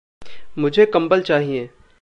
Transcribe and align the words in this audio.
मुझे 0.57 0.85
कंबल 0.85 1.21
चाहिए। 1.21 1.69